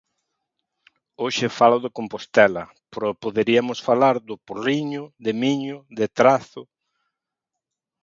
Hoxe 1.21 1.47
falo 1.59 1.77
de 1.83 1.93
Compostela, 1.97 2.63
pero 2.91 3.19
poderiamos 3.23 3.79
falar 3.87 4.15
do 4.27 4.35
Porriño, 4.47 5.03
de 5.25 5.31
Miño, 5.41 5.77
de 5.97 6.05
Trazo... 6.17 6.61